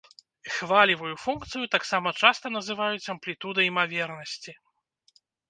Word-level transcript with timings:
Хвалевую 0.53 1.11
функцыю 1.25 1.65
таксама 1.75 2.13
часта 2.23 2.53
называюць 2.57 3.09
амплітудай 3.15 3.71
імавернасці. 3.75 4.51